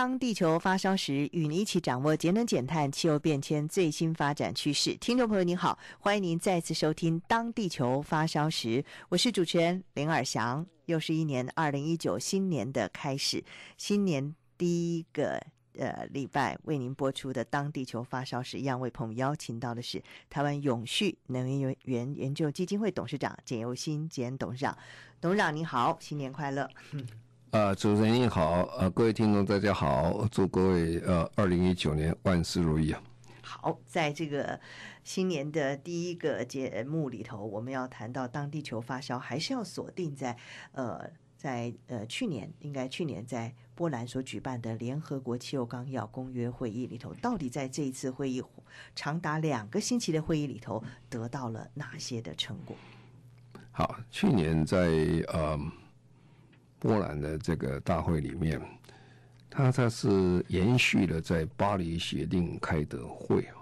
[0.00, 4.94] 当地球发烧时，与你一起掌握节能减碳、气候变迁最新发展趋势。
[4.94, 10.66] 听众朋友您好，欢迎您再次收听《当地球发烧时》，我是主持人林尔祥。
[10.86, 13.44] 又是一年二零一九新年的开始，
[13.76, 15.38] 新年第一个。
[15.78, 21.46] 呃，礼拜为您播出的《当地球发烧时》，一样为朋友邀请到的是台湾永续能
[21.84, 24.76] 源研究基金会董事长简尤新简董事长。
[25.20, 26.68] 董事长您好，新年快乐！
[27.50, 33.02] 啊，主持人你好，呃，各位听众大家好，祝各位呃二零一九年万事如意啊！
[33.42, 34.58] 好，在这个
[35.02, 40.36] 新年的第一个节目里头，我们要谈到当地球发烧，还是要锁定在
[40.72, 41.10] 呃。
[41.40, 48.44] 在呃去年，应该去年在波兰所举办的联合国气候纲要公约会议里头，到底在这一次会议
[48.94, 52.76] 长达两个星期的会议里头，得到了哪些的成果？
[53.72, 54.90] 好，去年在
[55.28, 55.58] 呃
[56.80, 58.60] 波兰的这个大会里面，
[59.48, 63.54] 它它是延续了在巴黎协定开的会啊。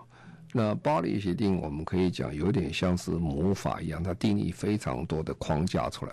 [0.52, 6.12] 那巴黎协定我们可以讲有点像是魔法一样，它定义非常多的框架出来。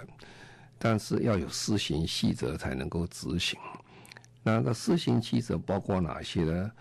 [0.77, 3.57] 但是要有施行细则才能够执行。
[4.43, 6.71] 那个施行细则包括哪些呢？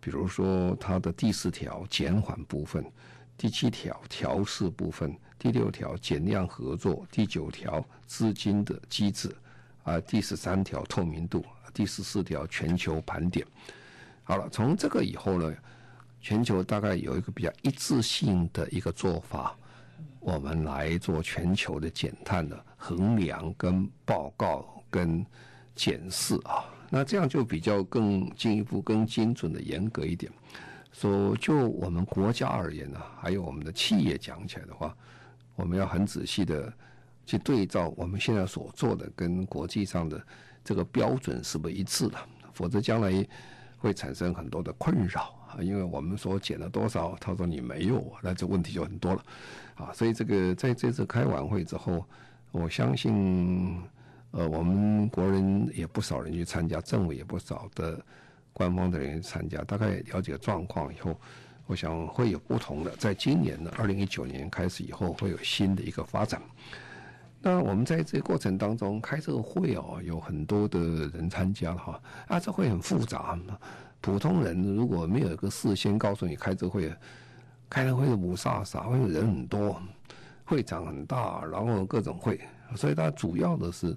[0.00, 2.84] 比如说它的第四条减缓部分，
[3.38, 9.34] 第七条调试部分，第六条减量合作，第九条资金的机制，
[9.84, 13.46] 啊，第十三条透明度，第十四条全球盘点。
[14.24, 15.54] 好了，从这个以后呢，
[16.20, 19.56] 全球大概有一个比较一致性的一个做法。
[20.20, 25.24] 我们来做全球的减碳的衡量、跟报告、跟
[25.74, 30.32] 检视啊，那这样就比较更进一步、更精准的严格一点。
[30.92, 34.96] 说就我们国家而言呢，还有我们的企业讲起来的话，
[35.56, 36.72] 我们要很仔细的
[37.26, 40.22] 去对照我们现在所做的跟国际上的
[40.62, 42.18] 这个标准是不是一致的，
[42.52, 43.26] 否则将来
[43.78, 45.62] 会产生很多的困扰啊。
[45.62, 49.24] 因为我们说减了多少，他说你没有，那这问题就很多了。
[49.74, 52.06] 啊，所以这个在这次开完会之后，
[52.52, 53.82] 我相信，
[54.30, 58.00] 呃，我们国人也不少人去参加，政委也不少的
[58.52, 61.18] 官方的人参加，大概了解状况以后，
[61.66, 62.94] 我想会有不同的。
[62.96, 66.40] 在今年的二零一九年开始以后，会有新的一个发展。
[67.44, 73.38] 那我们在这个过程当中开这个会哦，有很多的人参加了哈，啊，这会很复杂。
[74.00, 76.92] 普通人如果没有一个事先告诉你开这会。
[77.70, 79.82] 开了会的五煞煞，会人很多，
[80.44, 82.38] 会场很大，然后各种会，
[82.76, 83.96] 所以它主要的是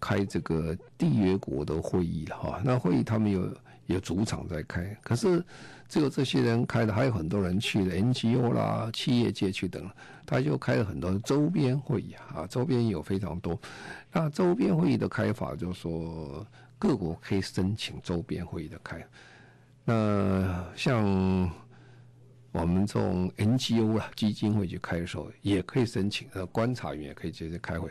[0.00, 2.58] 开这个缔约国的会议哈。
[2.64, 3.46] 那会议他们有
[3.92, 5.44] 有主场在开，可是
[5.88, 9.88] 只有这些人开的，还有很多人去的 NGO 啦、企业界去等，
[10.26, 13.58] 他就开了很多周边会议啊，周边有非常多。
[14.12, 16.46] 那周边会议的开法，就是说
[16.78, 19.06] 各国可以申请周边会议的开。
[19.84, 21.50] 那像。
[22.54, 27.90] 我们从 NGO 啊基金会去开的时候，也可以申请，呃，观察员也可以直接开会。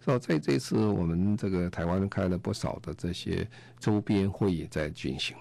[0.00, 3.46] 所以在这次我们这个台湾开了不少的这些
[3.78, 5.36] 周边会议在进行。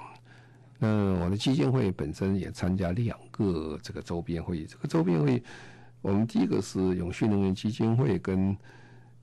[0.78, 4.66] 那我的基金会本身也参加两个这个周边会议。
[4.66, 5.44] 这个周边会议，
[6.02, 8.56] 我们第一个是永续能源基金会跟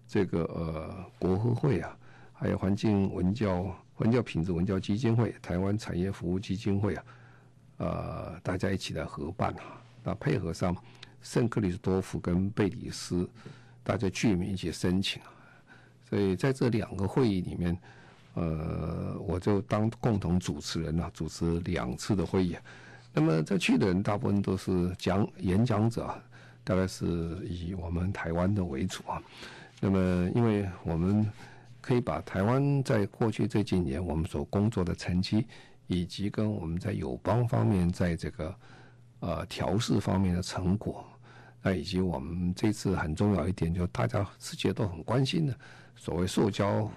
[0.06, 1.97] 这个呃国合会啊，
[2.32, 7.04] 还有环境文教环教品质文教基金会、台湾产业服务基金会啊。
[7.78, 10.74] 呃，大家一起来合办啊，那配合上
[11.20, 13.28] 圣克里斯多夫跟贝里斯，
[13.86, 15.30] 大家居民一起申请啊，
[16.10, 17.78] 所以在这两个会议里面，
[18.34, 22.56] 呃，我就当共同主持人啊，主持两次的会议。
[23.15, 26.21] 那么在去的人大部分都是讲演讲者啊，
[26.65, 27.06] 大概是
[27.48, 29.22] 以我们台湾的为主啊。
[29.80, 31.24] 那么，因为我们
[31.80, 35.47] 可以把台湾在过去这几年我们所工作的成绩。
[35.88, 38.53] 以及跟我们在友邦方面，在这个
[39.21, 41.06] 呃调试方面的成果，
[41.66, 45.59] 那以及我们这次很重要一点，就大家世界都很关心的
[45.97, 46.89] 所谓塑胶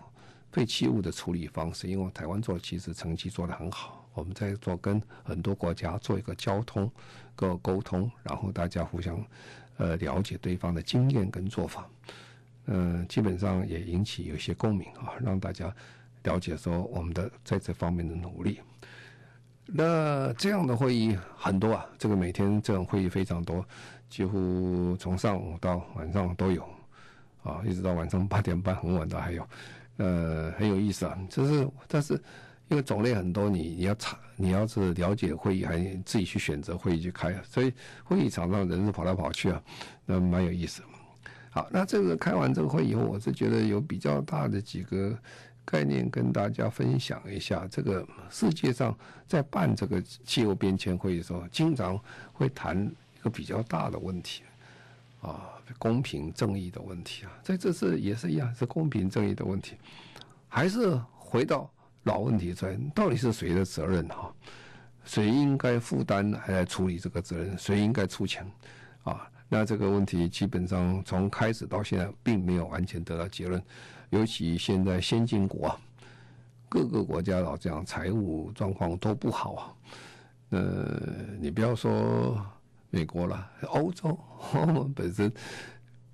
[0.51, 6.87] 废弃物的处理方式，因为台湾做其实成绩做得很好，我们在做跟很多国家做一个交通、
[7.35, 9.19] 个沟通，然后大家互相
[9.77, 11.89] 呃了解对方的经验跟做法，
[12.65, 15.73] 嗯、呃，基本上也引起有些共鸣啊，让大家。
[16.23, 18.59] 了解说我们的在这方面的努力。
[19.65, 23.65] 那这样的会议很多啊，这个每天这种会议非常多，
[24.09, 26.67] 几乎从上午到晚上都有，
[27.43, 29.47] 啊，一直到晚上八点半很晚的还有，
[29.97, 31.17] 呃，很有意思啊。
[31.29, 32.13] 就是但是
[32.67, 37.71] 因为种类很多，你你要查，你要是了解会议，还自己去选择会议去开，所以
[38.03, 39.61] 会议场上人是跑来跑去啊，
[40.05, 40.81] 那蛮有意思。
[41.51, 45.17] 好，那这个开完这个会以后，我是觉得有比较大的几个。
[45.65, 48.97] 概念跟大家分享一下，这个世界上
[49.27, 51.99] 在办这个气候变迁会议的时候，经常
[52.33, 54.43] 会谈一个比较大的问题，
[55.21, 59.75] 啊，公平正义的问题啊，在这次也是一样，是公平正义的问题，
[60.47, 61.69] 还是回到
[62.03, 64.33] 老问题在，到底是谁的责任哈？
[65.03, 67.57] 谁应该负担还来处理这个责任？
[67.57, 68.49] 谁应该出钱？
[69.03, 73.61] 啊，那这个问题基本上从开始到现在，并没有完全得到结论。
[74.11, 75.77] 尤其现在先进国啊，
[76.69, 79.73] 各个国家老这样财务状况都不好啊。
[80.51, 81.01] 呃，
[81.39, 82.43] 你不要说
[82.89, 84.17] 美国了，欧洲
[84.53, 85.31] 我们本身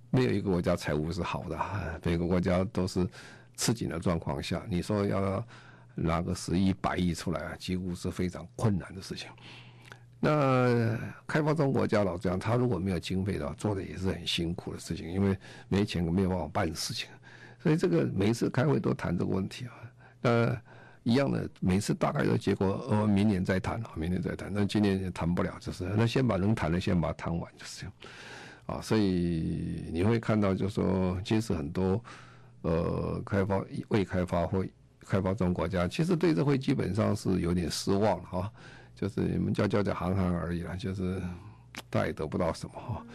[0.10, 1.57] 没有一个国家财务是好的，
[2.04, 3.07] 每个国家都是
[3.56, 5.45] 吃紧的状况下，你说要
[5.94, 9.30] 拿个十亿、百亿出来啊，几乎是非常困难的事情。
[10.19, 15.38] 那开发中国家老这样，他如果没有经费的话，做的也是很辛苦的事情，因为
[15.68, 17.10] 没钱没有办法办事情。
[17.62, 19.74] 所以这个每一次开会都谈这个问题啊，
[20.22, 20.62] 呃，
[21.06, 27.94] 一样的，每次大概的结果，呃，明年再谈，明年再谈，那今年也谈不了，就是那先把能谈的先把它谈完，就是这样，
[28.66, 32.04] 啊，所以你会看到，就说，其实很多
[32.63, 34.66] 呃开发未开发或
[35.02, 38.51] 开发中国家，其实对这会基本上是有点失望哈，
[38.96, 41.22] 就是你们叫叫叫行行而已了，就是
[41.90, 43.06] 大也得不到什么哈。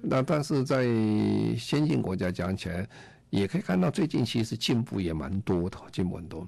[0.00, 0.84] 那但是在
[1.58, 2.88] 先进国家讲起来。
[3.28, 6.46] 也可以看到，最近其实进步也蛮多的，进步很多。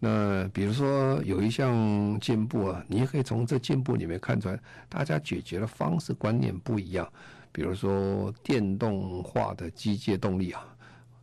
[0.00, 4.58] 那比如说有一项进步啊，你也可以从这进步里面看出来，
[4.88, 7.10] 大家解决的方式观念不一样。
[7.50, 10.64] 比如说电动化的机械动力啊，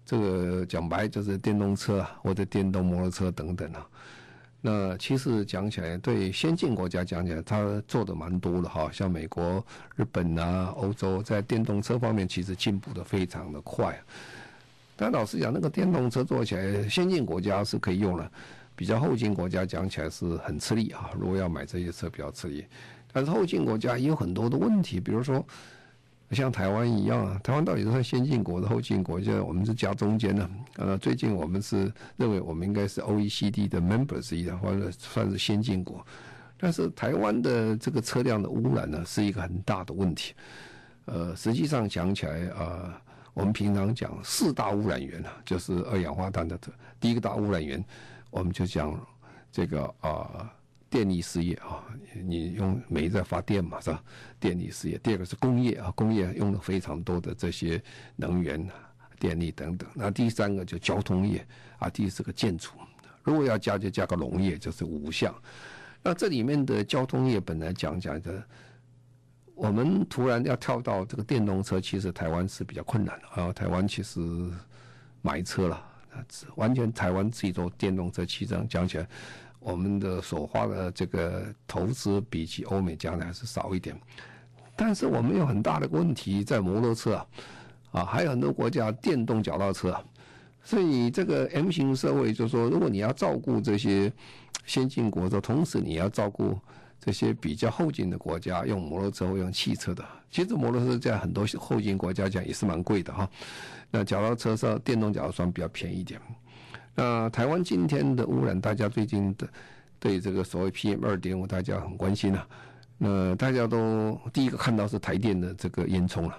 [0.05, 3.87] 这个讲白就是电动车啊，或者电动摩托车等等啊。
[4.59, 9.63] 那其实讲起来，对先进国家讲起来，他做的蛮多的哈，像美国、
[9.95, 13.95] 日本啊、欧洲，在电动车方面其实进步的非常的快。
[14.97, 18.31] 但老实讲，那个电动车做起来，先进国家是可以用了，
[18.75, 21.09] 比较后进国家讲起来是很吃力啊。
[21.17, 22.65] 如果要买这些车，比较吃力。
[23.11, 25.45] 但是后进国家也有很多的问题，比如说
[26.31, 29.21] 像台湾一样啊，台湾到底是算先进国的后进国？
[29.21, 30.49] 现在我们是夹中间的。
[30.77, 36.05] 呃，最近我们是认为我们应该是 OECD 的 member 之一的，或者算是先进国。
[36.57, 40.33] 但是台湾的这个车辆的污染呢，是一个很大的问题。
[41.05, 43.01] 呃，实际上讲起来啊。
[43.35, 46.57] 我们平常讲四大污染源啊，就是二氧化碳的
[47.01, 47.83] 第一个大污染源，
[48.29, 48.99] 我们就讲
[49.51, 50.53] 这个啊、
[50.89, 51.83] 电力事业啊，
[52.13, 54.03] 你用煤在发电嘛是吧？
[54.39, 54.97] 电力事业。
[54.99, 57.81] 第二个是工业啊，工业用了非常多的这些
[58.15, 58.69] 能源、
[59.19, 59.89] 电力等等。
[59.93, 61.45] 那第三个就交通业
[61.79, 62.71] 啊，第四个建筑。
[63.23, 65.33] 如果要加就加个农业，就是五项。
[66.03, 68.43] 那这里面的交通业本来讲讲的。
[69.57, 73.53] 我们突然要跳到这个电动车，其实台湾是比较困难的啊。
[73.53, 74.19] 台湾其实
[75.21, 75.81] 买车了，
[76.55, 79.07] 完全台湾自己做电动车汽车，讲起来，
[79.59, 83.99] 我们的所花的这个投资比起欧美将来还是少一点。
[84.75, 87.27] 但是我们有很大的问题在摩托车啊，
[87.91, 89.95] 啊，还有很多国家电动脚踏车，
[90.63, 94.11] 所以这个 M 型社会就是说，如果你要照顾这些
[94.65, 96.57] 先进国的同时你要照顾。
[96.97, 103.29] 这些比较后进的国家用摩托车或用汽车的，其实摩托车在很多后进国家讲也是蛮贵的哈。
[103.91, 106.19] 那脚踏车上电动脚踏车比较便宜一点。
[106.95, 109.47] 那台湾今天的污染，大家最近的
[109.99, 112.47] 对这个所谓 PM 二点五，大家很关心啊。
[112.97, 116.35] 那大家都第一个看到是台电的这个烟囱了。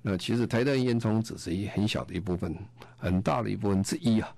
[0.00, 2.54] 那其实台电烟囱只是一很小的一部分，
[2.98, 4.32] 很大的一部分之一啊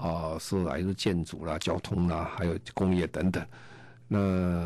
[0.00, 3.44] 啊是来自建筑啦、交通啦，还有工业等等。
[4.08, 4.18] 那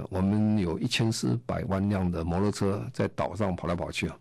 [0.09, 4.17] 我们有一千四百万辆的摩托车在岛上跑来跑去啊，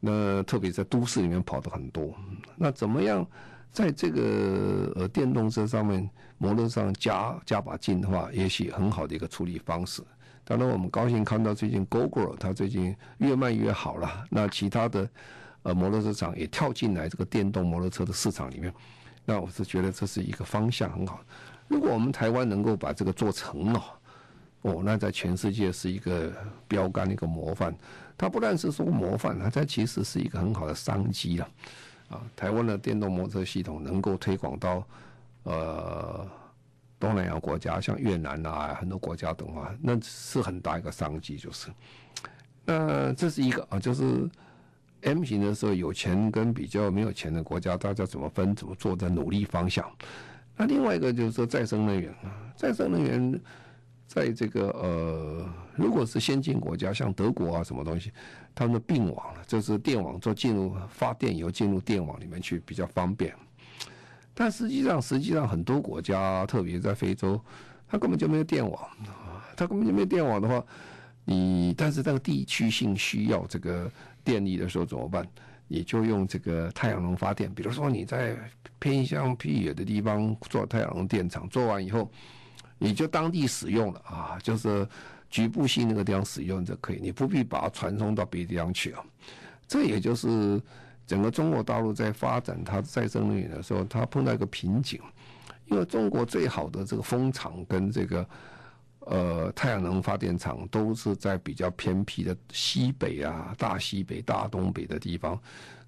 [0.00, 2.12] 那特别在都市里面跑的很多。
[2.56, 3.24] 那怎么样
[3.70, 10.02] 在这个呃电动车上面摩托上加加把劲的话，也许很好的一个处理方式。
[10.42, 14.24] 当然，我们高兴看到最近 Google 它最近越卖越好了。
[14.30, 15.08] 那其他的
[15.62, 18.72] 呃摩托车厂也跳进来这个电动摩托车的市场里面。
[19.26, 21.20] 那我是觉得这是一个方向很好。
[21.68, 23.82] 如果我们台湾能够把这个做成哦。
[24.62, 26.32] 哦，那在全世界是一个
[26.66, 27.72] 标杆，一个模范。
[28.18, 31.48] 它不但是说模范，它其实是一个很好的商机了。
[32.08, 34.84] 啊，台湾的电动摩托车系统能够推广到
[35.44, 36.26] 呃
[36.98, 41.68] 东南亚国家，像越南啊，很多国家等啊，那是很大一个商机，就是。
[42.64, 44.28] 那这是一个啊，就是
[45.06, 49.88] M 型的时候，有钱跟比较没有钱的国家，大家怎么分、怎么做的努力方向。
[50.56, 53.40] 那另外一个就是说再生能源啊，再生能源
[54.08, 58.10] 在这个呃，如果是先进国家，像德国啊什么东西，
[58.52, 63.32] 他们的并网就是电网做进入发电以后进入电网里面去比较方便。
[64.34, 67.40] 但实际上，实际上很多国家，特别在非洲，
[67.88, 70.64] 它根本就没有电网啊，它根本就没有电网的话。
[71.28, 73.90] 你但是这个地区性需要这个
[74.26, 75.24] 电力的时候怎么办？
[75.68, 77.48] 你就用这个太阳能发电。
[77.54, 78.36] 比如说你在
[78.80, 82.10] 偏乡僻野的地方做太阳能电厂，做完以后，
[82.76, 84.86] 你就当地使用了啊，就是
[85.30, 89.04] 局部性那个地方使用就可以，你不必把它传送到别的地方去啊。
[89.68, 90.60] 这也就是
[91.06, 95.00] 整个中国大陆在发展它再生能源的时候，它碰到一个瓶颈，
[95.66, 98.28] 因为中国最好的这个风场跟这个。
[99.06, 105.40] 呃，太阳能发电厂都是在比较偏僻的西北啊、大西北、大东北的地方，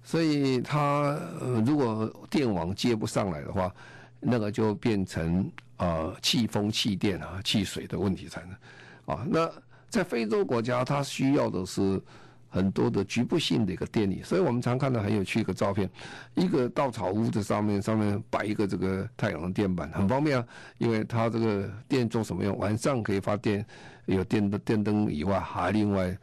[0.03, 1.19] 所以它，
[1.65, 3.73] 如果电网接不上来的话，
[4.19, 9.25] 那个就变成呃气风、气电啊、气水的问题才能啊。
[9.29, 9.49] 那
[9.89, 12.01] 在非洲国家，它需要的是。
[12.49, 15.89] 很多的局部性的一个电力，所以我们常看到很有趣一个照片，
[16.33, 20.45] 一个稻草屋的上面，上面摆一个这个太阳能电板，很方便啊，
[20.79, 22.57] 因为它这个电做什么用？
[22.57, 23.63] 晚上可以发电，
[24.05, 26.17] 有电的电灯以外，还另外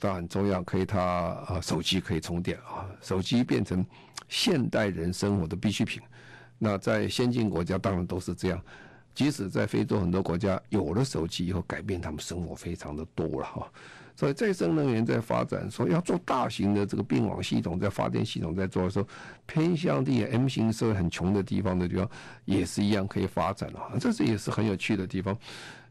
[0.00, 3.86] 当然很重要，可以它啊手机可以充电啊，手机变成
[4.28, 6.02] 现代人生活的必需品。
[6.58, 8.60] 那在先进国家当然都是这样，
[9.14, 13.70] 即使在非洲很多国家有了手机以后，改变他们生活非常的多了哈。
[14.18, 19.06] 所以再生能源在发展，说要做大型的这个并网系统，在发电系统在做的时候，
[19.46, 22.10] 偏向地 M 型社会很穷的地方的地方，
[22.44, 25.38] 也是一样可以发展啊，这是也是很有趣的地方。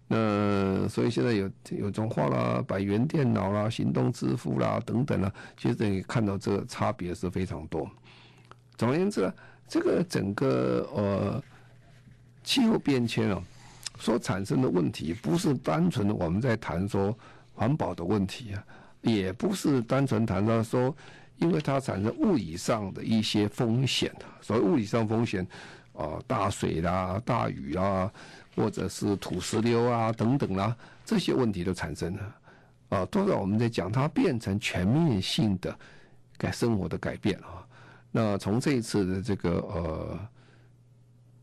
[0.10, 7.90] 那所以现在有有种话啦，百元电脑啦，行动支付啦等等啦，其实你看到这个差别是非常多。
[8.76, 9.32] 总而言之，
[9.70, 11.42] 这个整个呃
[12.44, 13.42] 气候变迁啊
[13.98, 17.18] 所产生的问题，不是单纯的我们在谈说。
[17.58, 18.64] 环保的问题啊，
[19.02, 20.96] 也不是单纯谈到说，
[21.38, 25.46] 因为它产生物理上的一些风险啊，所谓物理上风险，
[25.94, 28.12] 啊，大水啦、大雨啦，
[28.56, 32.36] 或者是土石流啊等等啦，这些问题都产生了，
[32.90, 35.76] 啊，都在我们在讲它变成全面性的
[36.38, 37.66] 改生活的改变啊。
[38.12, 40.20] 那从这一次的这个呃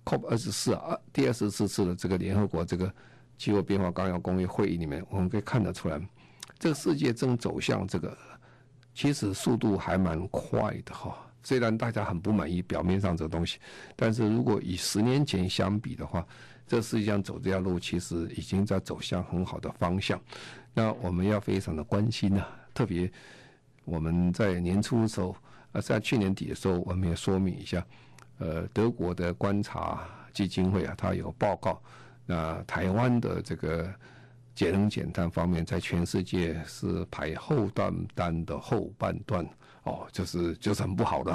[0.04, 2.94] ，COP 二十四啊，第二十四次的这个联合国这个。
[3.36, 6.00] 气候变化纲要公约会议里面，我们可以看得出来，
[6.58, 8.16] 这个世界正走向这个，
[8.94, 11.16] 其实速度还蛮快的哈。
[11.42, 13.58] 虽然大家很不满意表面上这个东西，
[13.94, 16.26] 但是如果以十年前相比的话，
[16.66, 20.18] 这世界上走这条路其实已经在走向很好的方向。
[20.72, 23.10] 那我们要非常的关心呐，特别
[23.84, 25.36] 我们在年初的时候，
[25.72, 27.84] 呃，在去年底的时候，我们也说明一下，
[28.38, 30.00] 呃，德国的观察
[30.32, 31.82] 基金会啊，它有报告。
[32.26, 33.92] 那台湾的这个
[34.54, 39.46] 节能减碳方面，在全世界是排后段单的后半段
[39.82, 41.32] 哦，就是就是很不好的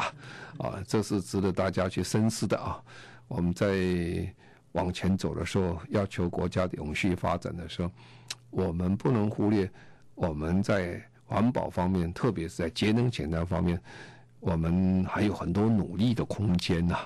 [0.58, 2.82] 啊，这是值得大家去深思的啊。
[3.28, 4.34] 我们在
[4.72, 7.92] 往前走的时候，要求国家永续发展的时候，
[8.50, 9.70] 我们不能忽略
[10.16, 13.80] 我们在环保方面，特别是在节能减碳方面，
[14.40, 16.98] 我们还有很多努力的空间呐。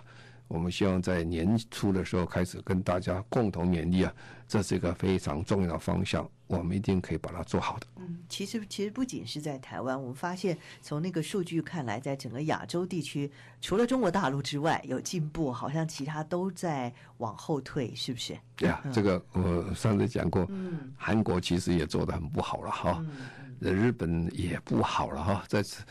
[0.47, 4.13] 我们希望在年初的时候开始跟大家共同勉励啊，
[4.47, 7.87] 这是一个非常重要的方向，我们一定可以把它做好的。
[7.97, 13.31] 嗯，其实其实不仅是在台湾，我们发现从那个数据看来，在整个亚洲地区，
[13.61, 18.37] 除了中国大陆之外有进步，好像其他都在往后退，是不是？
[18.55, 23.03] 对啊，这个我上次讲过，嗯，韩国其实也做得很不好了哈，
[23.59, 25.83] 日本也不好了哈，在此。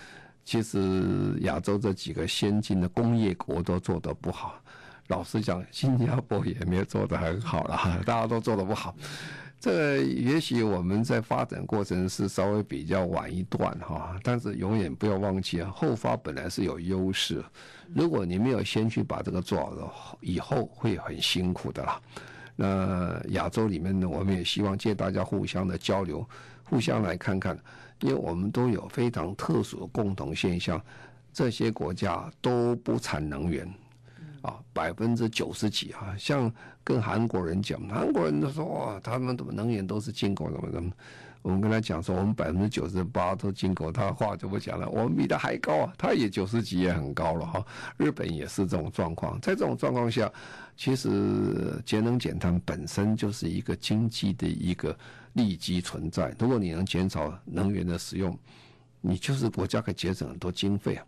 [0.45, 4.55] 其实亚洲这几个先进的工业国都做得不好，
[5.09, 8.95] 老实讲，新加坡也没有做得很好了， 大家都做得不好。
[9.61, 17.41] 这也许我们在发展过程是稍微比较晚一段哈，但是永远不要忘记啊，后发本来是有优势。
[17.95, 19.89] 如果你没有先去把这个做好的，
[20.21, 22.01] 以后会很辛苦的啦。
[22.57, 26.29] 那亚洲里面呢，我们也希望借大家互相的交流，
[26.65, 27.57] 互相来看看。
[28.03, 30.81] 因为我们都有非常特殊的共同现象，
[31.33, 33.67] 这些国家都不产能源，
[34.43, 36.53] 啊，百分之九十几啊，像
[36.85, 40.93] 跟韩国人讲，韩国人都说哇，他们怎么能源都是进口，怎么怎么。
[41.43, 44.89] 我们跟他讲说，我们百分之九十八都进口，他话就不讲了。
[44.89, 47.67] 我们比他还高啊，他也九十几也很高了哈。
[47.97, 50.31] 日本也是这种状况，在这种状况下，
[50.77, 54.97] 其实节能减碳本身就是一个经济的一个
[55.35, 56.35] 利基存在。
[56.39, 58.37] 如果你能减少能源的使用，
[59.01, 61.07] 你就是国家可以节省很多经费啊。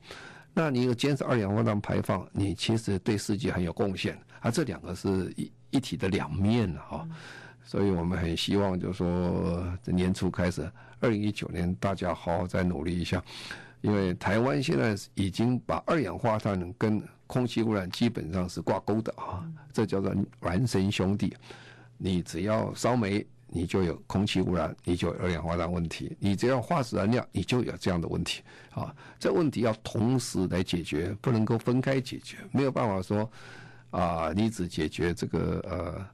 [0.53, 4.19] 那你有减少二氧化碳排放，你其实对世界很有贡献。
[4.41, 7.09] 啊，这两个是一一体的两面哈。
[7.65, 13.23] 所以我们很希望，就是说，年初开始，二零一九年大家好好再努力一下，
[13.81, 21.35] 因为台湾现在已经把二氧化碳跟空气污染基本上是挂钩的啊，这叫做孪生兄弟。
[21.97, 28.95] 你只要烧煤，你就有空气污染，你就有二氧化碳问题；你只要化石燃料，你就有这样的问题啊。
[29.19, 33.31] 这问题要同时来解决，不能够分开解决，没有办法说
[33.91, 36.07] 啊，你只解决这个呃。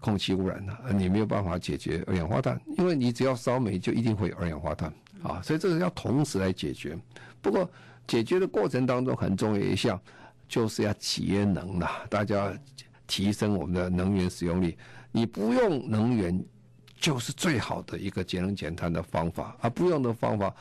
[0.00, 0.78] 空气污染呢？
[0.94, 6.96] 你没有办法解决二氧化碳，因为你只要烧煤就一定会有二氧化碳啊，所以这个要同时来解决。
[7.42, 7.68] 不过
[8.06, 10.00] 解决的过程当中很重要一项
[10.48, 12.56] 就是要节能了，大家
[13.08, 14.78] 提升我们的能源使用率。
[15.10, 16.40] 你不用能源
[17.00, 20.52] 就是最好的一个节能减碳的方法，而不用的方法，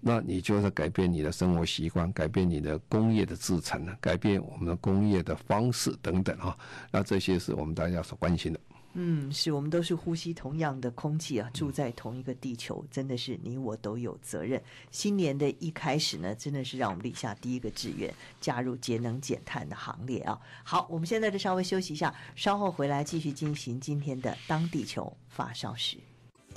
[0.00, 6.56] 那你就是改变你的生活习惯，改变你的工业的制程，改变我们的工业的方式等等啊。
[6.90, 8.60] 那这些是我们大家所关心的。
[8.96, 14.62] 嗯，是我们都是呼吸同样的空气啊，住在同一个地球，真的是你我都有责任。
[14.92, 20.38] 新年的一开始呢，真的是让我们立下第一个志愿，加入节能减碳的行列啊。
[20.62, 25.96] 好，我们现在就稍微休息一下，稍后回来继续进行今天的当地球发烧时。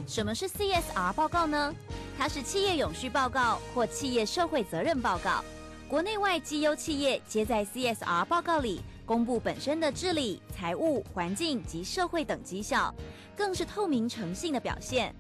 [0.06, 1.74] 什么是 CSR 报告呢？
[2.20, 5.44] 它是企业永续报告或企业社会责任报告，
[5.89, 8.79] 国内外绩优企业皆在 CSR 报告里。
[9.07, 12.93] 公布本身的治理、财务、环境及社会等绩效，
[13.37, 15.15] 更是透明诚信的表现。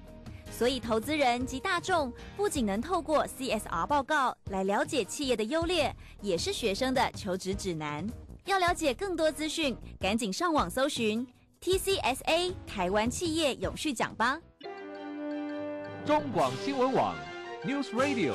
[0.51, 8.05] 所以，投资人及大众不仅能透过 CSR 报告来了解企业的优劣，也是学生的求职指南。
[8.45, 11.25] 要了解更多资讯，赶紧上网搜寻
[11.61, 14.37] TCSA 台湾企业永续奖吧。
[16.05, 17.15] 中广新闻网
[17.65, 18.33] News Radio。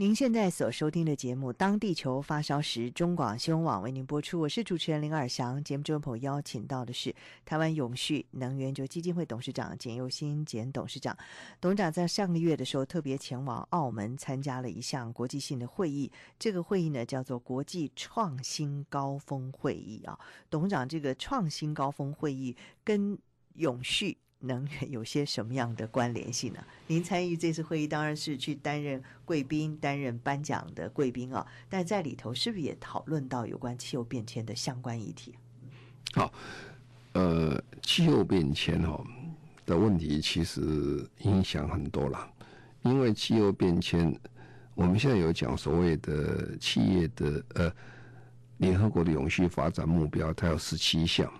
[0.00, 4.40] 您现在所收听的节目《当地球发烧时》，中广新闻网为您播出。
[4.40, 5.62] 我是主持人林尔祥。
[5.62, 11.14] 节目中朋友邀请到的是台湾永续能源就基金会董事长简又新简董事长。
[11.60, 20.18] 董事长在上个月的时候特别前往澳门参加了一项国际性的会议，这个会议呢叫做国际创新高峰会议啊。
[20.48, 23.18] 董事长，这个创新高峰会议跟
[23.56, 24.16] 永续。
[24.40, 26.64] 能源有些什么样的关联性呢？
[26.86, 35.34] 您参与这次会议当然是去担任贵宾、担任颁奖的贵宾啊，但在里头是不是也讨论到有关气候变迁的相关议题？
[36.12, 36.32] 好，
[37.12, 39.04] 呃，气候变迁哈
[39.66, 42.28] 的问题其实影响很多了，
[42.82, 44.18] 因为气候变迁，
[44.74, 47.72] 我们现在有讲所谓的企业的呃
[48.56, 51.30] 联合国的永续发展目标，它有十七项。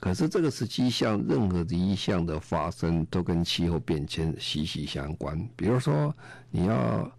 [0.00, 5.36] 可是这个十七项，任何的一项的发生都跟气候变迁息息相关。
[5.56, 6.14] 比如说，
[6.50, 7.10] 你要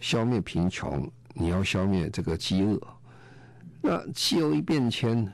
[0.00, 2.80] 消灭贫穷，你要消灭这个饥饿，
[3.80, 5.32] 那气候一变迁，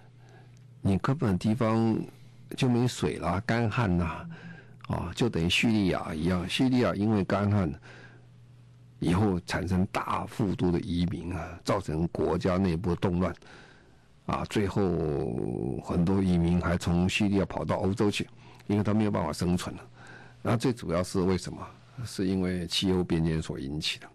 [0.82, 1.98] 你根本地方
[2.54, 4.28] 就没水啦，干旱呐，
[4.88, 6.46] 啊，就等于叙利亚一样。
[6.46, 7.72] 叙利亚因为干旱，
[8.98, 13.34] 以后产生大幅度的移民啊，造成国家内部动乱。
[14.30, 18.28] 啊，最后很多移民还从叙利亚跑到欧洲去，
[18.68, 19.82] 因为他没有办法生存了。
[20.40, 21.58] 那最主要是为什么？
[22.04, 24.06] 是因为气候变迁所引起的。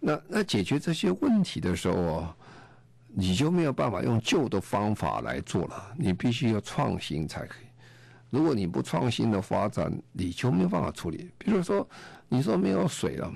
[0.00, 2.26] 那那解决这些问题的时候，
[3.06, 7.66] 你就没有办法用旧的方法来做了，你必须要创新才可以。
[8.30, 11.30] 如果你不创新的发展，你就没有办法处理。
[11.36, 11.86] 比如说，
[12.28, 13.30] 你说没有水了，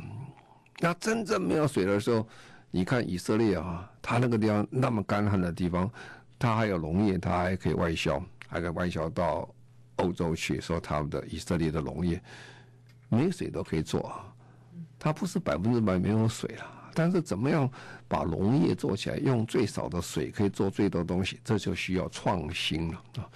[0.78, 2.26] 那真正没有水的时候。
[2.70, 5.90] 你看以色列啊，他那个地方那么干旱的地方，
[6.38, 9.48] 他还有农业，他还可以外销，还可以外销到
[9.96, 12.20] 欧洲去，说他们的以色列的农业
[13.08, 14.24] 没水都可以做啊。
[14.98, 17.70] 他不是百分之百没有水了，但是怎么样
[18.08, 23.28] 把农业做起来，用最少的水可以做最多东西，这就需要创新了啊。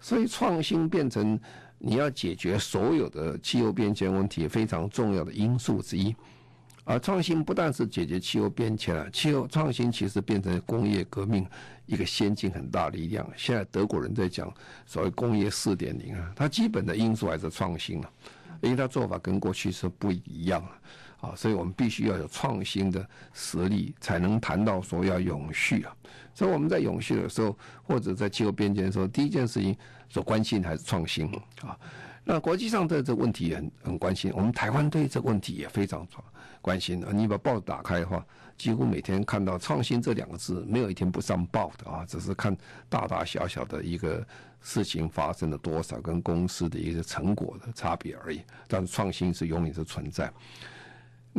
[0.00, 1.38] 所以创新变成
[1.78, 6.16] 你要解决所有的气候变迁问题非常重要的因素之一。
[6.88, 11.46] 而创新不但是解决气候变迁了，气候创新其实变成工业革命
[11.84, 13.30] 一个先进很大的力量。
[13.36, 14.50] 现在德国人在讲
[14.86, 18.10] 所谓工业四点零啊，它基本的因素还是创新了，
[18.62, 20.70] 因为它做法跟过去是不一样了。
[20.70, 20.80] 啊，
[21.20, 25.94] 啊所以我们必须要有创新的实力，才能谈到说要永续啊。
[26.34, 29.76] 所以我们在永续的时候，或者在气候变迁的时候，第一件事情
[30.08, 31.26] 所关心还是创新
[31.62, 31.76] 啊。
[32.24, 36.06] 那国际上对这个问题也很很关心，我们台湾对这个问题也非常
[36.60, 37.10] 关心啊。
[37.12, 38.24] 你把报纸打开的话，
[38.56, 42.04] 几乎每天看到“创新”这两个字，没有一天不上报的啊。
[42.06, 42.56] 只是看
[42.88, 44.24] 大大小小的一个
[44.60, 48.42] 事情发生了多少，跟公司的一个成果的差别而已。
[48.66, 50.30] 但是创新是永远是存在。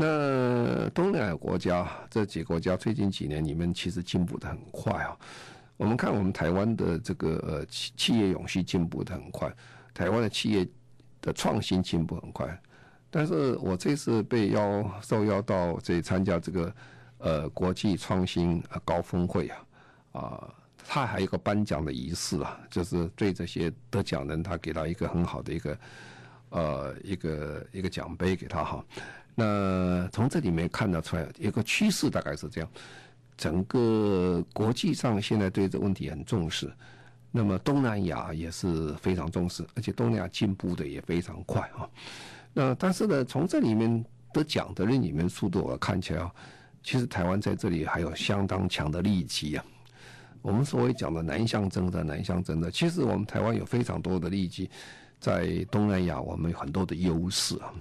[0.02, 5.18] 那东南亚国家这几个国家最近几年你们其实进步的很快啊。
[5.76, 9.54] 我们看我们台湾的这个呃企企业永续进步的很快，
[9.94, 10.66] 台湾的企业
[11.20, 12.62] 的创新进步很快。
[13.10, 16.74] 但是我这次被邀受邀到这参加这个
[17.18, 19.66] 呃国际创新高峰会啊
[20.14, 20.54] 啊，
[20.88, 25.78] 他还有一个颁奖的仪式啊，就是对这些得奖人他给他一个很好的一个
[26.52, 28.86] 呃一个一个奖杯给他哈。
[29.40, 32.70] 那从这里面看得出来，一个趋势大概是这样：
[33.38, 36.70] 整个国际上现在对这问题很重视，
[37.32, 41.88] 那么东南亚也是非常重视，而且东南亚进步的也非常快啊。
[42.54, 46.32] 那但是呢，从这里面得奖的人里面速度，我看起来，
[46.84, 49.64] 其实台湾在这里还有相当强的利基啊。
[50.42, 54.70] 我们所谓讲的南向政策，南向政策，其实我们台湾有非常多的利基，
[55.20, 57.74] 在东南亚我们有很多的优势啊。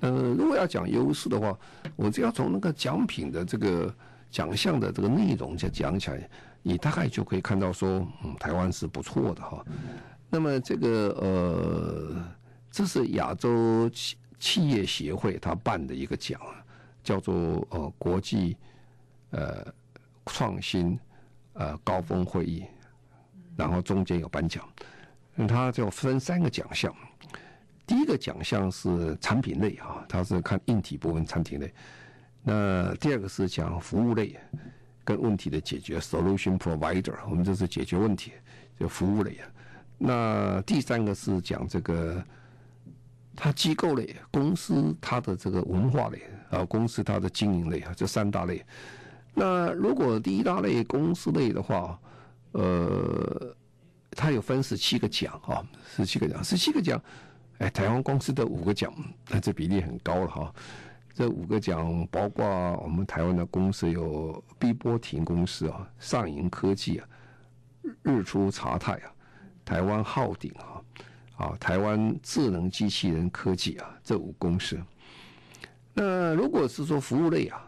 [0.00, 1.58] 呃，如果要讲优势的话，
[1.96, 3.94] 我只要从那个奖品的这个
[4.30, 6.28] 奖项的这个内容就讲起来，
[6.62, 9.64] 你大概就可以看到说，嗯，台湾是不错的哈。
[10.28, 12.24] 那么这个呃，
[12.70, 16.38] 这是亚洲企企业协会他办的一个奖，
[17.02, 18.56] 叫做呃国际
[19.30, 19.66] 呃
[20.26, 20.98] 创新
[21.54, 22.64] 呃高峰会议，
[23.56, 24.62] 然后中间有颁奖，
[25.48, 26.94] 它就分三个奖项。
[27.86, 31.72] 第一个奖项是产品类啊，它是看硬体部分产品类。
[32.42, 34.36] 那第二个是讲服务类，
[35.04, 38.32] 跟问题的解决 （solution provider），我们这是解决问题，
[38.78, 39.38] 就服务类。
[39.98, 42.22] 那第三个是讲这个
[43.36, 46.20] 它机构类，公司它的这个文化类
[46.50, 48.64] 啊，公司它的经营类啊，这三大类。
[49.32, 51.98] 那如果第一大类公司类的话，
[52.52, 53.54] 呃，
[54.10, 55.64] 它有分十七个奖啊，
[55.96, 57.00] 十七个奖，十七个奖。
[57.58, 58.92] 哎，台湾公司的五个奖，
[59.30, 60.54] 那这比例很高了哈。
[61.14, 62.44] 这五个奖包括
[62.82, 67.08] 我们台湾的公司有碧波亭公司啊、上银科技啊、
[68.02, 69.14] 日出茶太啊、
[69.64, 70.82] 台湾浩鼎啊、
[71.36, 74.78] 啊台湾智能机器人科技啊这五公司。
[75.94, 77.66] 那如果是说服务类啊，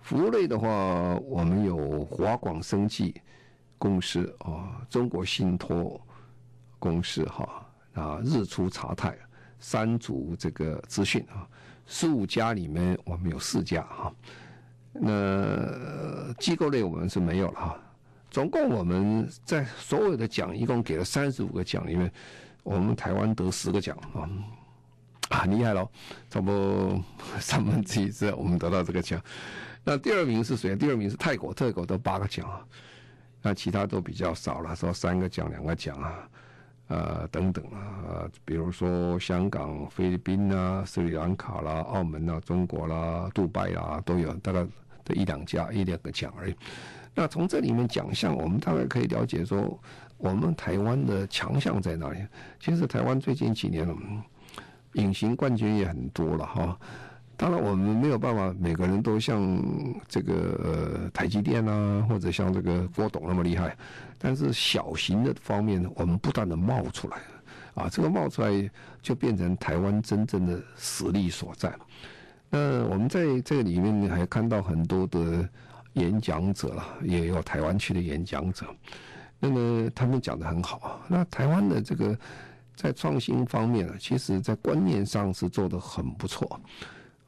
[0.00, 0.68] 服务类的话，
[1.26, 3.14] 我们有华广生技
[3.76, 6.00] 公司啊、中国信托
[6.78, 7.68] 公司哈。
[7.94, 9.16] 啊日出茶太、
[9.58, 11.46] 三足这个资讯啊，
[11.86, 14.12] 十五家里面我们有四家哈。
[14.92, 17.78] 那机构类我们是没有了哈。
[18.30, 22.10] 总共我们在所有的奖一共给了三十五个奖里面，
[22.62, 24.28] 我们台湾得十个奖啊，
[25.30, 25.86] 很厉害喽，
[26.30, 27.02] 差不多
[27.38, 29.22] 三分之一是我们得到这个奖。
[29.84, 30.74] 那第二名是谁？
[30.76, 32.64] 第二名是泰国，泰国得八个奖啊，
[33.42, 36.28] 那其他都比较少了，说三个奖、两个奖啊。
[36.92, 44.62] 呃，等等啊，比如说香港、菲律宾啊、斯里兰卡啦、澳门啊、中国啦、杜拜啦，都有大概
[45.02, 46.54] 的一两家、一两个奖而已。
[47.14, 49.80] 那从这里面奖项，我们大概可以了解说，
[50.18, 52.18] 我们台湾的强项在哪里？
[52.60, 53.96] 其实台湾最近几年了，
[54.92, 56.78] 隐形冠军也很多了哈。
[57.36, 59.60] 当然，我们没有办法每个人都像
[60.06, 63.76] 这个呃台积电啊，或者像这个郭董那么厉害。
[64.16, 67.16] 但是小型的方面，我们不断的冒出来，
[67.74, 71.72] 啊，这个冒出来就变成台湾真正的实力所在。
[72.48, 75.48] 那我们在这个里面还看到很多的
[75.94, 78.66] 演讲者了，也有台湾区的演讲者。
[79.40, 81.00] 那么他们讲得很好。
[81.08, 82.16] 那台湾的这个
[82.76, 86.60] 在创新方面呢，其实在观念上是做得很不错。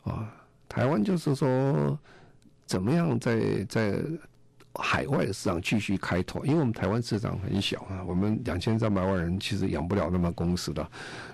[0.04, 0.32] 啊，
[0.68, 1.98] 台湾就是说，
[2.66, 3.98] 怎么样在在
[4.74, 6.44] 海外的市场继续开拓？
[6.44, 10.86] 因为我们台湾市场很小啊，我们两千三百万人其实养不了那么公司的。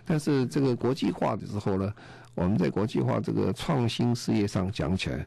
[0.05, 1.93] 但是这个国际化的时候呢，
[2.35, 5.27] 我们在国际化这个创新事业上讲起来，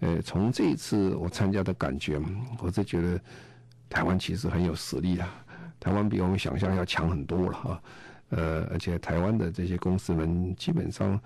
[0.00, 2.20] 呃，从这一次我参加的感觉，
[2.60, 3.20] 我是觉得
[3.88, 5.26] 台湾其实很有实力的。
[5.80, 7.82] 台湾比我们想象要强很多了啊，
[8.28, 11.18] 呃，而且台湾的这些公司们基本上。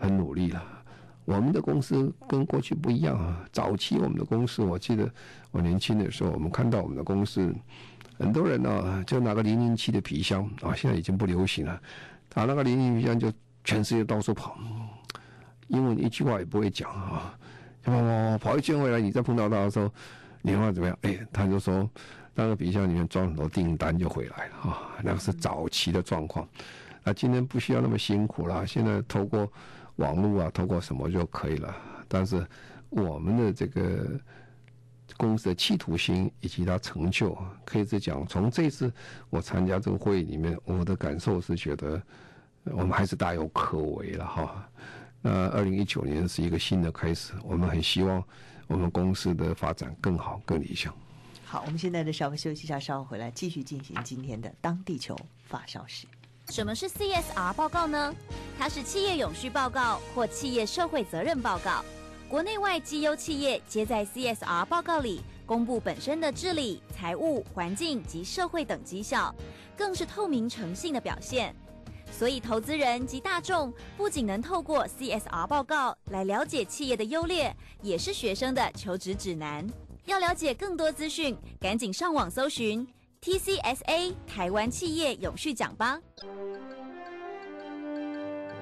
[0.00, 0.64] 很努力了，
[1.26, 3.44] 我们的公司跟过去不一样啊。
[3.52, 5.08] 早期我们的公司，我记得
[5.50, 7.54] 我年轻的时候，我们看到我们的公司，
[8.18, 11.80] 很多人呢、啊、就拿个零零七的皮箱啊，现在已经不流行了，
[12.34, 13.30] 拿那个零零皮箱就
[13.62, 14.58] 全世界到处跑，
[15.68, 17.38] 英文一句话也不会讲啊，
[17.84, 19.92] 跑跑一圈回来，你再碰到他的时候，
[20.40, 20.98] 你话怎么样？
[21.02, 21.88] 哎，他就说
[22.34, 26.48] 那个皮箱里面装很多订单就回来了啊，那个是早期的状况。
[27.02, 29.50] 那今天不需要那么辛苦了，现在透过
[30.00, 31.74] 网络啊，透过什么就可以了。
[32.08, 32.44] 但是
[32.88, 34.20] 我们的这个
[35.16, 38.92] 公司的企图心以及它成就，可以是讲，从这次
[39.28, 42.02] 我参加这个会议里面，我的感受是觉得
[42.64, 44.68] 我们还是大有可为了哈。
[45.22, 48.24] 那二零一九年是一个新的开始，我们很希望
[48.66, 50.92] 我们公司的发展更好、更理想。
[51.44, 56.06] 好，我们现在的稍微休息一下，稍后回来继续进行今天的当地球发烧时。
[56.50, 58.12] 什么是 CSR 报告呢？
[58.58, 61.84] 它是企业永续报告或企业社会责任报告。
[62.28, 69.32] 国内外绩优企业皆在 CSR 报告里公布本身的治理、财务、环境及社会等绩效，
[69.76, 71.54] 更是透明诚信的表现。
[72.10, 79.64] 所以，投资人及大众不仅能透过 CSR 报告来了解企业的优劣，也是学生的求职指南。
[80.06, 82.86] 要了解更多资讯，赶紧上网搜寻。
[83.22, 86.00] TCSA 台湾企业永续奖吧。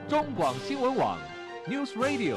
[0.09, 1.16] 中广新闻网
[1.68, 2.37] News Radio。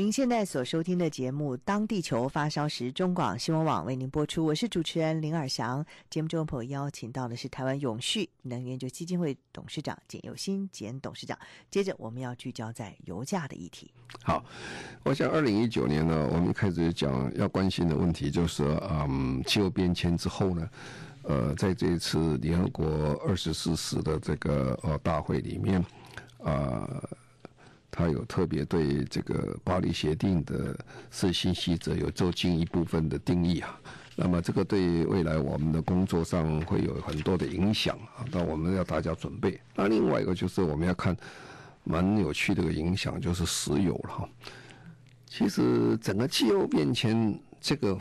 [0.00, 4.46] 您现在所收听的节目《当地球发烧时》，中广新闻网为您播出。
[4.46, 5.84] 我是主持人林尔祥。
[6.08, 11.38] 节目中朋友邀请到的是台湾永续能源就基金会董事长简又新简董事长。
[11.70, 13.92] 接着，我们要聚焦在油价的议题。
[14.22, 14.42] 好，
[15.04, 20.70] 我想二零一九年呢，我们开始讲要关心的问题就是，嗯，气候变迁之后呢，
[21.24, 22.86] 呃，在这一次联合国
[23.28, 25.78] 二十四史的这个呃大会里面，
[26.38, 27.10] 啊、呃。
[27.90, 30.78] 他有特别对这个巴黎协定的
[31.10, 33.80] 施行细则有做进一部分的定义啊，
[34.16, 39.60] 那么这个对未来我们的工作上会有很多的影响啊，那我们要大家准备。
[39.74, 41.16] 那另外一个就是我们要看
[41.82, 44.28] 蛮有趣的一个影响，就是石油了哈。
[45.26, 47.98] 其实整个气候变迁这个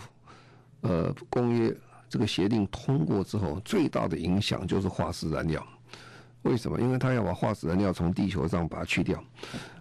[0.82, 1.75] 呃公约
[2.10, 5.65] 这个协定通过之后，最大的影响就是化石燃料。
[6.43, 6.80] 为什么？
[6.80, 9.21] 因为他要把化石燃料从地球上把它去掉，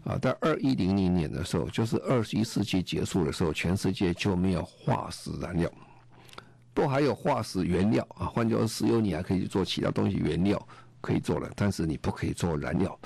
[0.05, 5.71] 啊，在二一零零年的时候，就是二十一世纪结束的时候，全世界就没有化石燃料，
[6.75, 8.27] 都还有化石原料啊。
[8.27, 10.61] 换句话说，石油你还可以做其他东西，原料
[11.01, 12.99] 可以做了，但是你不可以做燃料。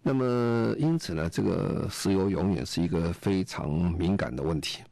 [0.00, 4.82] 那么因此呢，这个石油永远是一个非常敏感的问题。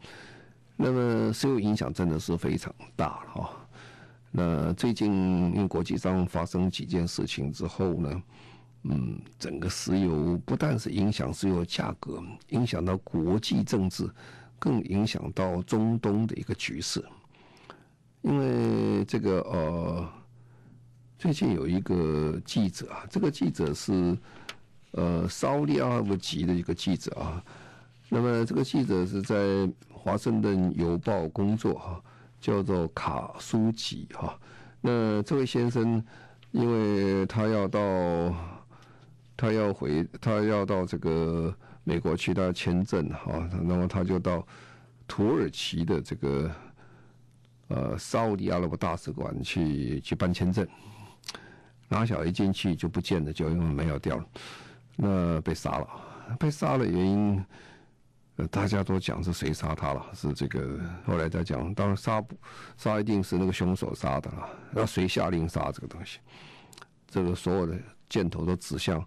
[0.76, 3.65] 那么石油影响真的是非常大了哈。
[4.30, 5.10] 那最近
[5.54, 8.22] 因为国际上发生几件事情之后呢，
[8.82, 14.06] 嗯，整个石油不但是影响石油价格，影响到国际政治，
[14.58, 17.02] 更影响到中东的一个局势。
[18.20, 20.08] 因为这个呃，
[21.18, 24.18] 最近有一个记者啊，这个记者是
[24.90, 27.42] 呃沙利阿拉伯籍的一个记者啊，
[28.10, 32.02] 那么这个记者是在华盛顿邮报工作哈。
[32.40, 34.38] 叫做卡舒吉哈，
[34.80, 36.04] 那这位先生，
[36.52, 37.80] 因为他要到，
[39.36, 44.46] 他要回，他要到这个美国去，他签证哈，那么他就到
[45.08, 46.50] 土耳其的这个
[47.68, 50.66] 呃沙乌地阿拉伯大使馆去去办签证，
[51.88, 54.26] 拿小一进去就不见了，就因为没有掉了，
[54.96, 55.88] 那被杀了，
[56.38, 57.44] 被杀的原因。
[58.36, 60.06] 呃，大家都讲是谁杀他了？
[60.14, 62.36] 是这个，后来再讲，当然杀不
[62.76, 64.48] 杀一定是那个凶手杀的了。
[64.70, 66.18] 那谁下令杀这个东西？
[67.08, 67.74] 这个所有的
[68.10, 69.02] 箭头都指向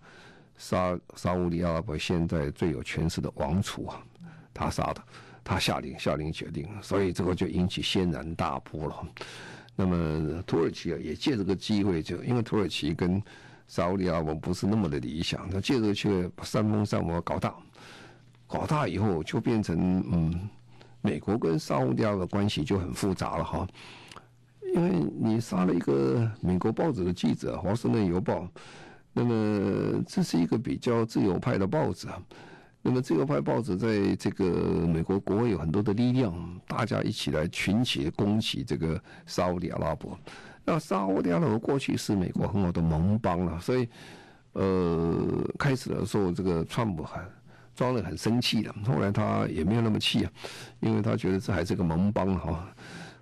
[0.57, 4.01] 沙沙乌里阿拉伯现在最有权势的王储啊，
[4.51, 5.03] 他杀的，
[5.43, 9.07] 他下令下令决定，所以这个就引起轩然大波了。
[9.75, 13.21] 那么土耳其啊，也借这个机会，就因为土耳其跟
[13.67, 17.53] 沙乌里阿拉伯不是那么的理想，他借着去把山峰山摩搞大。
[18.49, 20.49] 搞大以后就变成嗯，
[21.01, 23.67] 美国跟沙乌地亚的关系就很复杂了哈，
[24.73, 28.39] 因为你杀了一个美国报纸的记者《华盛顿邮报》，
[29.13, 32.19] 那么这是一个比较自由派的报纸啊，
[32.81, 34.45] 那么自由派报纸在这个
[34.87, 36.33] 美国国会有很多的力量，
[36.67, 40.17] 大家一起来群起攻击这个沙乌地阿拉伯。
[40.65, 43.87] 那沙乌地阿拉伯过去是美国很好的盟邦了，所以
[44.53, 45.15] 呃，
[45.59, 47.23] 开始的时候这个川普还。
[47.79, 50.31] 装得很生气的，后来他也没有那么气啊，
[50.81, 52.67] 因为他觉得这还是个盟邦哈，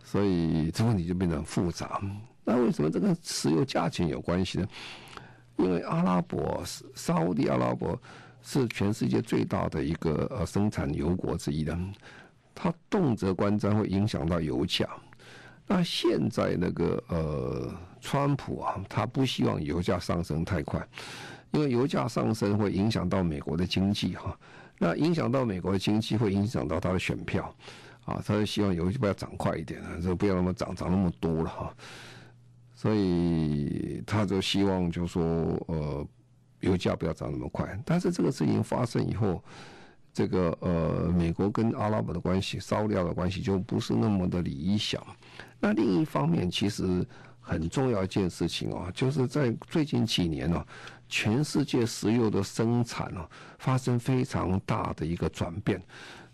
[0.04, 2.02] 所以这问题就变得很复杂。
[2.44, 4.68] 那为什么这个石油价钱有关系呢？
[5.58, 6.64] 因为阿拉伯
[6.96, 7.96] 沙乌地阿拉伯
[8.42, 11.78] 是全世界最大的一个呃生产油国之一的，
[12.56, 14.90] 它动辄关张会影响到油价。
[15.68, 20.84] 那现在那个呃川普啊，他不希望油价上升太快。
[21.52, 24.38] 因为油价上升会影响到美国的经济哈，
[24.78, 27.54] 那影响到美国的经济会影响到他的选票，
[28.06, 31.74] 啊，他就希望油价不要涨快一点啊，就不要那么涨涨那么多了哈，
[32.76, 35.24] 所以他就希望就说
[35.68, 36.08] 呃，
[36.60, 39.44] 油价不要涨那么快，但是这个事情发生以后，
[40.14, 45.02] 这个呃，美国跟阿拉伯的关系、沙特的关系就不是那么的理想。
[45.60, 47.06] 那另一方面，其实
[47.48, 50.66] 很重要一件事情啊，就是在最近几年呢。
[51.10, 53.26] 全世界石油的生产啊，
[53.60, 55.82] 发生非常大的一个转变。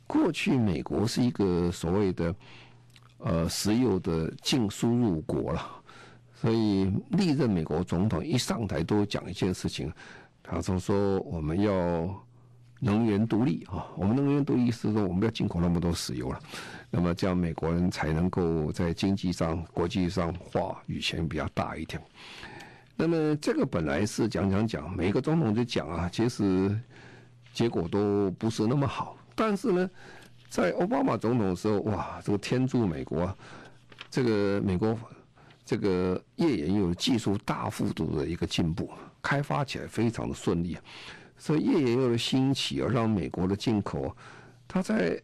[0.07, 2.35] 过去美国是一个所谓的
[3.19, 5.61] 呃石油的净输入国了，
[6.33, 9.93] 所以历任美国总统一上台都讲一件事情，
[10.41, 11.71] 他说说我们要
[12.79, 16.39] 能源独立啊，我们能源独立是说我们要进口那么多石油了，
[16.95, 21.99] 那么这样美国人才能够在经济上、国际上话语权比较大一点。
[22.95, 26.79] 那么这个本来是讲讲讲，每个总统就讲啊，其实
[27.51, 29.17] 结果都不是那么好。
[29.33, 29.89] 但是呢，
[30.49, 33.35] 在奥巴马总统的时候，哇，这个天助美国，
[34.11, 34.95] 这个美国
[35.65, 38.87] 这个页岩油技术大幅度的一个进步，
[39.19, 40.77] 开发起来非常的顺利。
[41.39, 44.15] 所以页岩油的兴起啊，让美国的进口，
[44.67, 45.19] 它在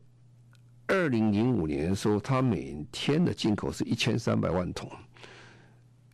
[0.90, 4.90] 二零零五年的时候，它每天的进口是一千三百万桶。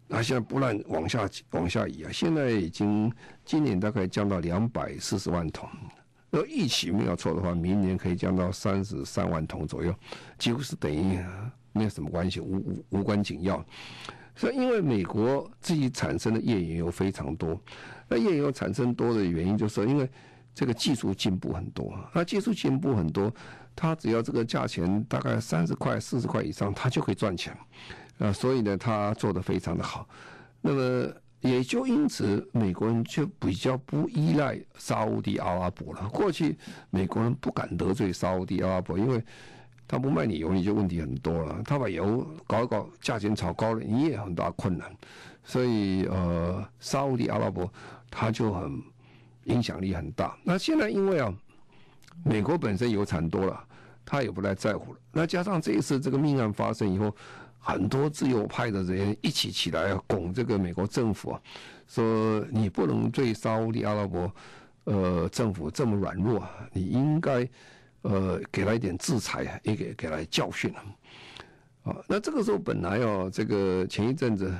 [0.07, 3.11] 那现在不断往下往下移啊，现在已经
[3.43, 5.67] 今年大概降到两百四十万桶，
[6.29, 9.95] 如果疫情没有错的话，明年可以降到三十三万桶左右，
[10.37, 11.17] 几乎是等于
[11.71, 13.65] 没有什么关系，无无无关紧要。
[14.35, 17.59] 所以因为美国自己产生的页岩油非常多，
[18.07, 20.07] 那页岩油产生多的原因就是，因为
[20.53, 23.33] 这个技术进步很多，那技术进步很多，
[23.75, 27.55] 他只要这个价钱大概三十块、四十块以上，他就可以赚钱。
[28.17, 30.07] 啊，所以呢，他做得非常的好，
[30.61, 31.11] 那么
[31.41, 36.07] 也就因此，美国人就比较不依赖沙乌地阿拉伯了。
[36.09, 36.57] 过去
[36.89, 39.21] 美国人不敢得罪沙乌地阿拉伯，因为
[39.85, 41.61] 他不卖你油，你就问题很多了。
[41.65, 44.89] 他把油搞一搞，价钱炒高了，你也很大困难。
[45.43, 47.71] 所以呃，沙乌地阿拉伯
[48.09, 48.81] 他就很
[49.43, 50.35] 影响力很大。
[50.41, 51.31] 那现在因为啊，
[52.23, 53.63] 美国本身油产多了，
[54.05, 54.99] 他也不太在乎了。
[55.11, 57.15] 那加上这一次这个命案发生以后。
[57.67, 61.41] 很多自由派的人一起起来啊拱这个美国政府啊，
[61.87, 64.31] 说你不能对沙乌地阿拉伯
[64.83, 67.49] 呃政府这么软弱啊，你应该
[68.03, 71.97] 呃给他一点制裁啊，也给给他教训啊。
[72.07, 74.53] 那这个时候本来哦，这个前一阵子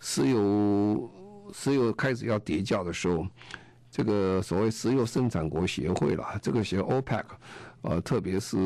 [0.00, 1.08] 石油
[1.54, 3.24] 石油开始要跌价的时候，
[3.92, 7.22] 这个所谓石油生产国协会了，这个协 OPEC
[7.82, 8.56] 呃，特别是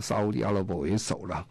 [0.00, 1.46] 沙乌地阿拉伯为首了。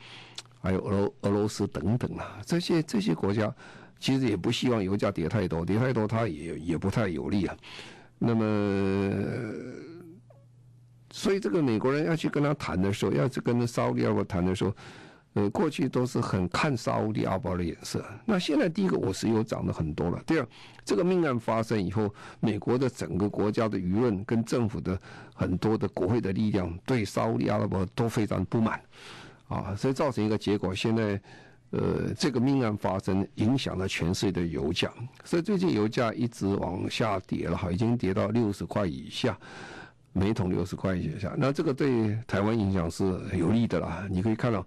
[0.59, 3.53] 还有俄罗俄罗斯等等啊，这些这些国家
[3.99, 7.55] 其实也不希望油价跌太多，跌太多它也也不太有利啊。
[8.17, 8.43] 那么，
[11.11, 14.71] 所以这个美国人要去跟他谈的时候，要去跟沙乌地阿拉伯谈的时候，
[15.33, 18.03] 呃，过去都是很看沙乌地阿拉伯的眼色。
[18.25, 20.47] 那现在第一个，我石油涨得很多了；第二，
[20.83, 24.99] 这个命案发生以后，美国的整个国家的舆论跟政府的
[25.33, 28.81] 很多的国会的力量对沙乌地阿拉伯都非常不满。
[29.47, 31.21] 啊，所以造成一个结果，现在，
[31.71, 34.89] 呃，这个命案发生，影响了全世界的油价，
[35.25, 39.37] 所以最近油价一直往下跌了，哈，已经跌到六十块以下，
[40.13, 41.33] 每桶六十块以下。
[41.37, 44.07] 那这个对台湾影响是有利的啦。
[44.09, 44.65] 你可以看到，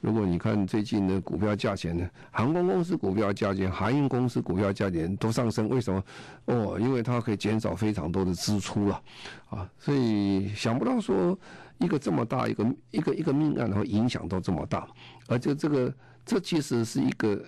[0.00, 6.04] 如果你看最近的股票价钱呢，航空公司股票价钱、航运公司股票价钱都上升，为什么？
[6.46, 9.02] 哦，因为它可以减少非常多的支出了，
[9.50, 11.38] 啊，所以想不到说。
[11.82, 14.86] 一个这么大一个一个一个命案，然后影响都这么大，
[15.28, 15.90] 而且这个
[16.26, 17.42] 这其实是一个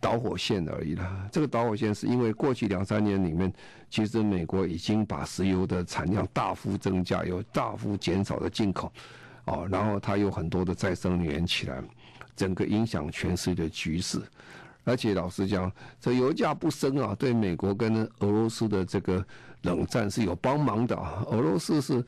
[0.00, 1.28] 导火线而已啦。
[1.30, 3.52] 这个导火线是因为过去两三年里面，
[3.88, 8.92] 其实美国已经把石油的产量大幅增加，有大幅减少的进口，
[9.44, 11.82] 哦，然后它有很多的再生能源起来，
[12.36, 14.20] 整个影响全世界的局势。
[14.84, 19.24] 而且老实讲，这油价不升啊，对美国跟俄罗斯的这个
[19.62, 21.24] 冷战是有帮忙的啊。
[21.30, 22.04] 俄罗斯是。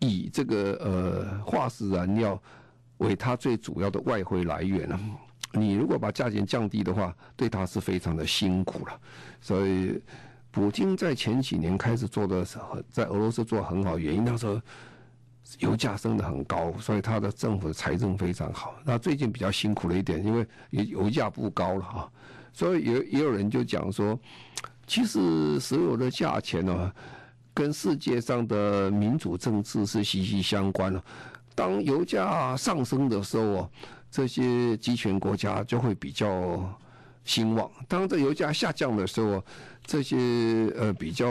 [0.00, 2.40] 以这个呃化石燃料
[2.98, 5.00] 为它最主要的外汇来源啊，
[5.54, 9.00] 你如果把价钱降低的话，对它是非常的辛苦了。
[9.40, 10.00] 所以，
[10.52, 14.62] 普京在前几年开始做的时候，在俄罗斯做很好，原因他说
[15.58, 18.74] 油价升得很高，所以他的政府的财政非常好。
[18.84, 22.12] 那最近比较辛苦了一点，因为油价不高了哈，
[22.52, 24.18] 所以也也有人就讲说，
[24.86, 26.92] 其实所有的价钱呢。
[27.54, 31.02] 跟世界上的民主政治是息息相关的。
[31.56, 33.68] 当油价上升的时候，
[34.08, 36.72] 这些集权国家就会比较
[37.24, 37.68] 兴旺。
[37.88, 39.44] 当这油价下降的时候，
[39.84, 41.26] 这些呃比较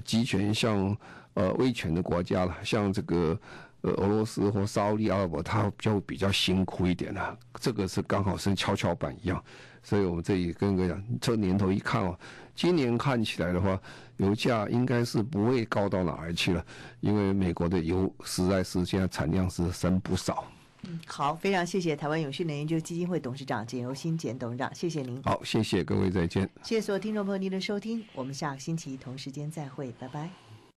[0.00, 0.96] 集权像
[1.34, 3.38] 呃威权的国家了，像这个
[3.82, 7.38] 呃俄罗斯或沙乌地阿拉伯，它就比较辛苦一点了。
[7.60, 9.42] 这个是刚好是跷跷板一样。
[9.82, 12.18] 所以我们这里跟各位讲，这年头一看哦，
[12.54, 13.80] 今年看起来的话，
[14.18, 16.62] 油价应该是不会高到哪儿去了，
[17.00, 20.44] 因为美国的油实在是现在产量是升不少。
[20.82, 25.22] 嗯，好，非常谢谢台湾永续能源研究基金会董事长简尤新简董事长，谢谢您。
[25.22, 26.46] 好，谢谢各位，再见。
[26.62, 30.49] 谢谢所有听众朋友您的收听，我们下个星期同时间再会，拜拜。